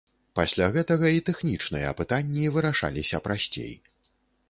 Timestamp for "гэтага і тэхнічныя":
0.77-1.93